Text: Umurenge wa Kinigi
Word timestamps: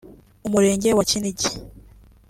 Umurenge 0.47 0.89
wa 0.97 1.03
Kinigi 1.09 1.49